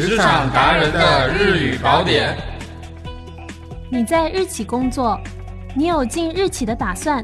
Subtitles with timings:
[0.00, 2.34] 职场达人的日语宝典。
[3.90, 5.20] 你在日企工作，
[5.76, 7.22] 你有进日企的打算？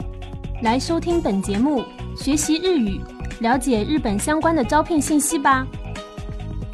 [0.60, 1.82] 来收听本节目，
[2.18, 3.00] 学习日语，
[3.40, 5.66] 了解日本相关的招聘信息吧。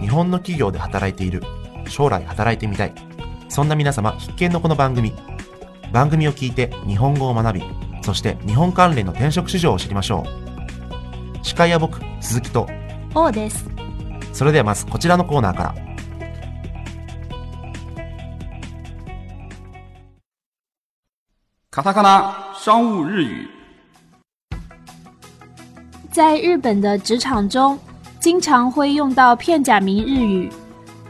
[0.01, 1.41] 日本の企業で働いている、
[1.87, 2.93] 将来働いてみたい。
[3.48, 5.12] そんな皆様必見のこの番組。
[5.93, 7.62] 番組を聞いて日本語を学び、
[8.03, 11.46] そして日本関連の転職市場を知りましょう。
[11.46, 12.67] 司会は僕、鈴木と、
[13.14, 13.71] 王です。
[14.32, 15.92] それではまずこちらのコーナーから。
[21.71, 23.47] 卡塔卡纳商务日语。
[26.11, 27.78] 在日本的职场中，
[28.20, 30.52] 经常会用到片假名日语。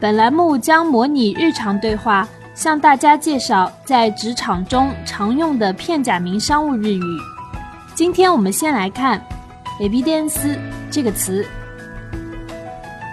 [0.00, 7.02] 本栏目将模拟日常对话，向大家介绍在职场中常用的片假名商务日语。
[7.94, 9.20] 今天我们先来看
[9.80, 10.56] “evidence”
[10.90, 11.44] 这个词。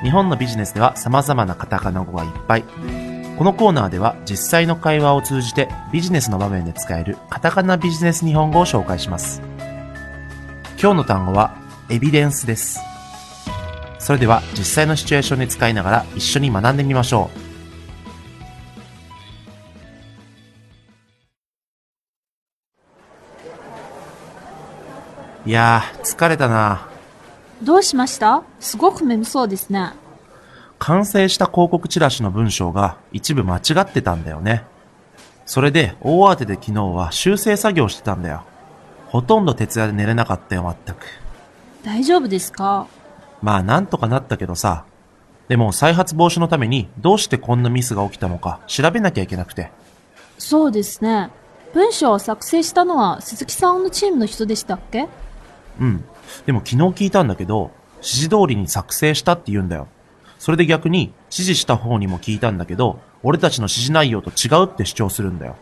[0.04, 2.64] 日本のビジネスでは様々なカタカナ語がいっぱい。
[3.41, 9.41] このコーナーでは実際の会話を通じてビジネスの場面で使えるカタカナビジネス日本語を紹介します。
[10.79, 11.57] 今日の単語は
[11.89, 12.81] エビデンスです。
[13.99, 17.31] それでは実際のシチュエーションで使いながら一緒に学んでみましょ
[25.47, 25.49] う。
[25.49, 26.91] いやー、疲れたな。
[27.63, 28.43] どうしました？
[28.61, 29.95] すごく眠そうですね。
[30.81, 34.65] 完成した広告チラシの文章が一部間違ってたんだよね。
[35.45, 38.45] それで大慌てで昨日は修正作業してたんだよ。
[39.09, 41.05] ほとんど徹夜で寝れなかったよ、まったく。
[41.85, 42.87] 大丈夫ですか？
[43.43, 44.85] まあなんとかなったけどさ。
[45.49, 49.71] でも再発防止のためにどうしてこんなミスが起きたのか調べなきゃいけなくて。
[50.39, 51.29] そうですね。
[51.75, 55.09] 文章を作成したのは鈴木さんのチームの人でしたっけ？
[55.79, 56.05] うん。
[56.47, 59.89] でも昨日聞いたんだけど、指示通りに作成したって言うんだよ。
[60.41, 65.55] それで逆に指示した方にも聞いたんだけど、俺たちの指示内容と違うって主張するんだよ。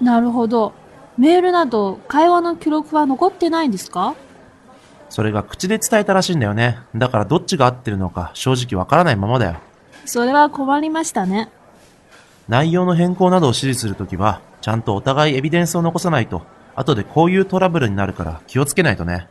[0.00, 0.72] なるほど。
[1.18, 4.14] メールなど会話の記録は残ってないんですか？
[5.08, 6.78] それが口で伝えたらしいんだよね。
[6.94, 9.56] だからどっちが合ってるのか正直わからないままだよ。
[10.04, 11.50] それは困りましたね。
[12.46, 16.42] 内容の変更などを指示するときは、ちゃんとお互いエビデンスを残さないと、
[16.76, 19.26] 後でこういうトラブルになるから気をつけないとね。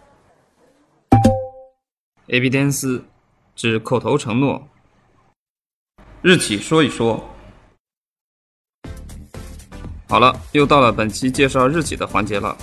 [2.28, 3.04] エビデンス
[3.56, 4.73] 指口头承诺。
[6.24, 7.22] 日企说一说。
[10.08, 12.58] 好了，又到了本期介绍日企的环节了。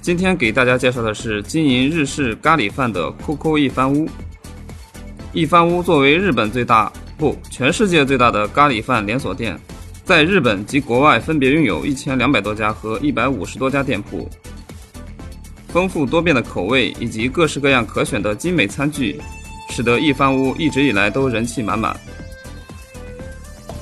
[0.00, 4.08] 今天给大家介绍的是经营日式咖喱饭的 COCO 一番屋。
[5.32, 9.56] 一番屋作为日本最大不全世界最大的咖喱饭连锁店，
[10.04, 14.28] 在日本及国外分别拥有一千两百多家和一百五十多家店铺。
[15.68, 19.20] 丰富多变的口味以及各式各样可选的精美餐具，
[19.70, 21.96] 使得一番屋一直以来都人气满满。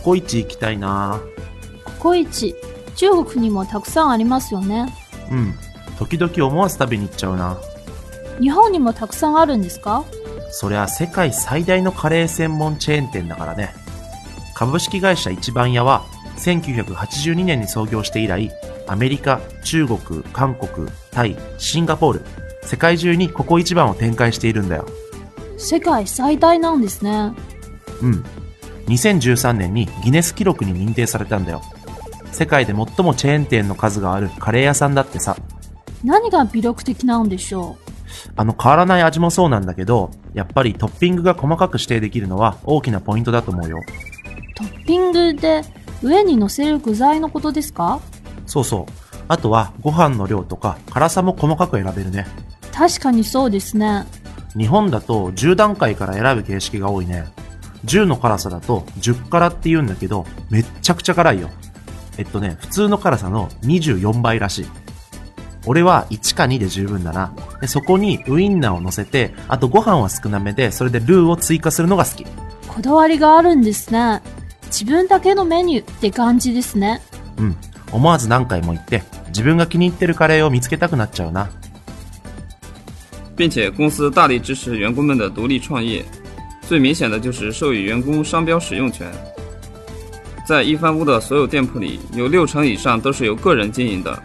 [0.06, 1.20] ココイチ行きたいな
[1.84, 2.54] ココイチ、
[2.94, 4.86] 中国にもたくさんありますよね。
[5.32, 5.54] うん。
[5.98, 7.58] 時々思わず食べに行っちゃうな。
[8.38, 10.04] 日本にもたくさんあるんですか？
[10.52, 13.74] そりゃ世界最大のカレー専門チェーン店だからね。
[14.54, 16.04] 株式会社一番屋は
[16.36, 18.52] 1982年に創業して以来、
[18.86, 22.22] アメリカ、中国、韓国、タイ、シンガポール、
[22.62, 24.86] 世界中にココ一番を展開しているんだよ。
[25.58, 27.32] 世界最大なんですね。
[28.00, 28.24] うん。
[28.86, 31.62] 2013年にギネス記録に認定されたんだよ。
[32.32, 35.36] 世界で最もチェーン店の数があるカレー屋さんだってさ。
[36.04, 37.76] 何が魅力的なんでしょ
[38.36, 43.78] あの変わらない味もそうなんだけど、やっぱりトッピングが細かく指定できるのは大きなポイントだと思うよ。
[43.78, 45.62] うトッピングで
[46.02, 48.00] 上に乗せる具材のことですか？
[48.46, 48.92] そうそう。
[49.28, 52.26] あとはご飯の量とか辛さも細かく選べるね。
[52.72, 54.04] 確かにそうですね。
[54.56, 57.24] 日本だと10段階から選ぶ形式が多いね。
[57.86, 61.50] 10の辛さだと10辛って言うんだけど、めっちゃくちゃ辛いよ。
[62.18, 64.66] えっとね、普通の辛さの24倍らしい。
[65.66, 67.34] 俺は1か2で十分だな。
[67.60, 72.24] で、そこにウインナーを乗せて、あとご飯は少なめで、それでルーを追加するのが好き。
[72.68, 74.22] こだわりがあるんですね。
[74.66, 77.02] 自分だけのメニューって感じですね。
[77.36, 77.56] うん。
[77.92, 81.50] 思わず何回も言って、自分が気に入ってるカレーを見つけたくなっちゃうな。
[83.36, 86.02] 并且公司大力支持员工们的独立创业，
[86.66, 89.10] 最明显的就是授予员工商标使用权。
[90.46, 94.22] 在一番屋的所有店铺里，有六成以上都是由个人经营的，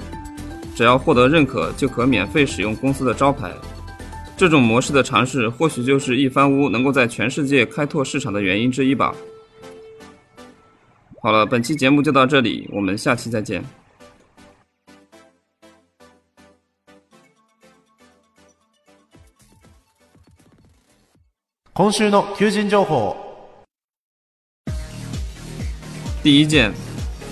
[0.76, 3.52] 只要获得认可，就可免费使用公司的招牌。
[4.36, 9.14] 这种模式的尝试，或许就是一番屋能够在全世界开拓市场的原因之一吧。
[11.22, 13.64] 好了，本期节目就到这里，我们下期再见。
[21.74, 23.16] 今週の求人情報。
[26.22, 26.74] 第一件，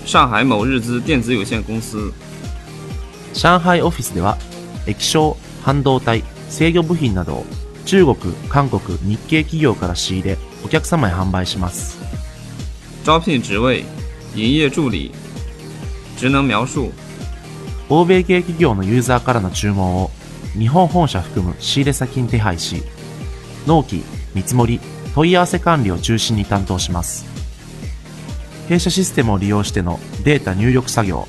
[0.06, 2.10] 上海某日资电子有限公司。
[3.34, 4.38] 上海オフィスでは
[4.86, 7.46] 液晶、半導体、制御部品などを
[7.84, 8.16] 中国、
[8.48, 11.98] 韓国、日系企業から仕入れ、お客様へ販売します。
[13.04, 13.84] 招聘职位：
[14.34, 15.12] 营业助理。
[16.16, 16.90] 职能描述：
[17.90, 20.10] 欧米系企業のユーザーからの注文を
[20.58, 22.82] 日本本社含む仕入れ先に手配し、
[23.66, 24.02] 納期、
[24.34, 24.80] 見積もり、
[25.14, 27.26] 問い合わせ管理を中心に担当します。
[28.68, 31.26] 弊社システムを利用してのデータ入力作業、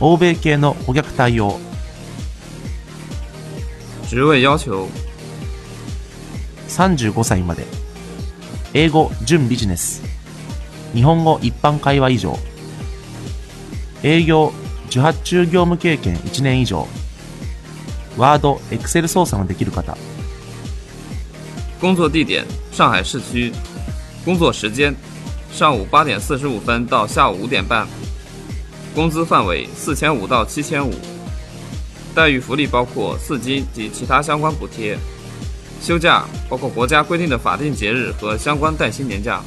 [0.00, 1.58] 欧米系の顧客対応、
[4.08, 4.88] 职位要求
[6.68, 7.64] ：35歳まで。
[8.72, 10.02] 英語、準ビジネス。
[10.94, 12.38] 日本語、一般会話以上。
[14.02, 14.52] 営業、
[14.86, 16.86] 受発注業務経験1年以上。
[18.16, 19.96] ワード、エクセル操作のできる方。
[21.84, 23.52] 工作地点：上海市区。
[24.24, 24.94] 工作时间：
[25.52, 27.86] 上午八点四十五分到下午五点半。
[28.94, 30.94] 工资范围：四千五到七千五。
[32.14, 34.96] 待遇福利包括四金及其他相关补贴。
[35.78, 39.42] 休假包括国家规定的法定节日和相关带薪年假。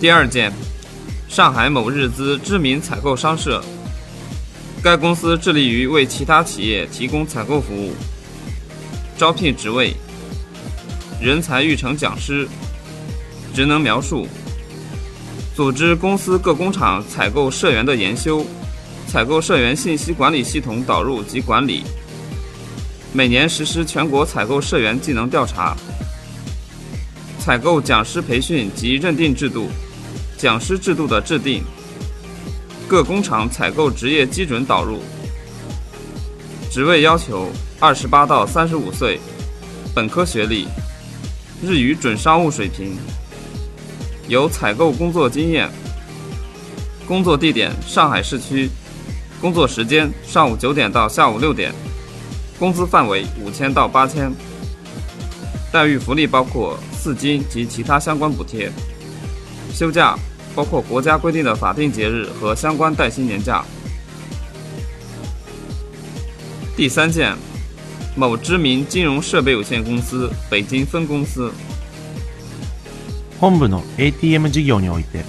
[0.00, 0.52] 第二件，
[1.28, 3.60] 上海某日资知名采购商社。
[4.80, 7.90] 该公司致力于为其他企业提供采购服务。
[9.18, 9.94] 招聘职位：
[11.20, 12.46] 人才育成讲师。
[13.54, 14.28] 职能描述：
[15.54, 18.44] 组织公司各工厂采购社员的研修，
[19.08, 21.82] 采购社员信息管理系统导入及管理。
[23.14, 25.74] 每年实施全国采购社员技能调查。
[27.38, 29.70] 采购讲师培训及认定制度，
[30.36, 31.64] 讲师制度的制定。
[32.86, 35.00] 各工厂采购职业基准导入。
[36.70, 37.48] 职位要求：
[37.78, 39.20] 二十八到三十五岁，
[39.94, 40.66] 本科学历，
[41.62, 42.96] 日语准商务水平，
[44.28, 45.70] 有采购工作经验。
[47.06, 48.70] 工作地点：上海市区，
[49.42, 51.70] 工作时间：上午九点到下午六点，
[52.58, 54.32] 工资范围五千到八千。
[55.70, 58.72] 待遇福利包括四金及其他相关补贴。
[59.70, 60.18] 休假
[60.54, 63.62] 包括国家规定的法定节日和相关带薪年假。
[66.74, 67.36] 第三件，
[68.16, 71.52] 某知名金融设备有限公司北京分公司。
[73.38, 75.22] 本部の ATM 事業において、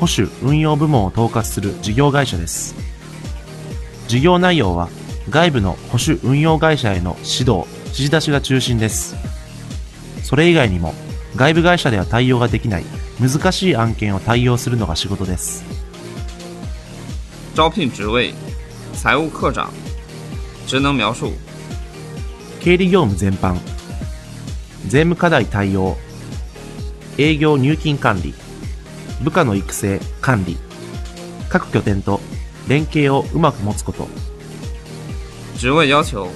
[0.00, 2.74] 保守運用部門を統括する事業会社です。
[4.08, 4.88] 事業内容は
[5.28, 9.14] 外部の保守運用会社への指導、指示出しが中心です。
[10.22, 10.94] それ以外にも
[11.36, 12.84] 外部会社では対応ができない
[13.20, 15.64] 難しい案件を対応するのが仕事です。
[17.54, 18.32] 招聘职位：
[18.94, 19.68] 财务科长。
[20.66, 21.30] 职能描述：
[22.62, 23.56] 経理業務全般、
[24.88, 25.96] 税務課題対応、
[27.18, 28.34] 営業入金管理、
[29.24, 30.56] 部下の育成、管理、
[31.48, 32.20] 各拠点と
[32.68, 34.06] 連携をうまく持つこと、
[35.58, 36.28] 职位要求：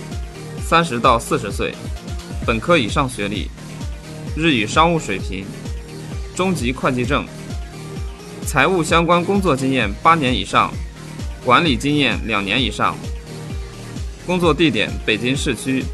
[0.69, 1.73] 三十到四十岁，
[2.45, 3.49] 本科以上学历，
[4.35, 5.45] 日语商务水平，
[6.35, 7.25] 中级会计证，
[8.45, 10.73] 财务相关工作经验八年以上，
[11.45, 12.97] 管理经验两年以上。
[14.27, 15.85] 工作地点：北京市区。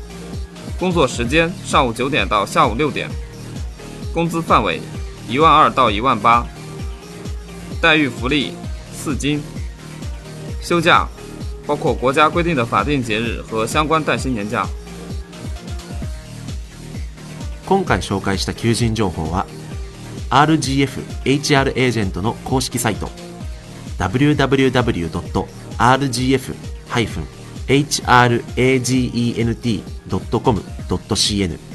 [0.82, 3.10] 工作时间：上午九点到下午六点。
[4.14, 4.80] 工资范围：
[5.28, 6.46] 一万二到一万八。
[7.82, 8.54] 待遇福利：
[8.94, 9.42] 四金。
[10.62, 11.08] 休假
[11.66, 14.68] 包括国家规定的法定节日和相关带薪年假。
[17.66, 19.46] 今回紹介した求人情報は
[20.30, 20.90] RGF
[21.26, 23.10] HR エージェントの公式サイト
[30.09, 31.73] www.rgf-com.cn